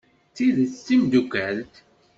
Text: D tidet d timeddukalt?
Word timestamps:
D 0.29 0.33
tidet 0.35 0.73
d 0.77 0.81
timeddukalt? 0.85 1.73